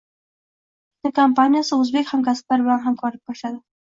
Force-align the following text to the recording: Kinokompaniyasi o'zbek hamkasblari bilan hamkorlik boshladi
Kinokompaniyasi 0.99 1.77
o'zbek 1.77 2.09
hamkasblari 2.13 2.65
bilan 2.69 2.81
hamkorlik 2.87 3.23
boshladi 3.33 3.63